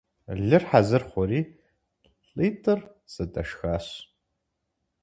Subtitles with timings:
[0.47, 1.41] Лыр хьэзыр хъури,
[2.35, 2.79] лӀитӀыр
[3.13, 3.85] зэдэшхащ.